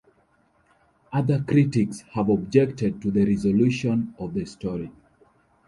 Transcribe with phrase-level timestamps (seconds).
[1.13, 4.91] Other critics have objected to the resolution of the story.